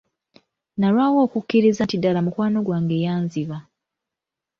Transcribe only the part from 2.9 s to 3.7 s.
yanziba.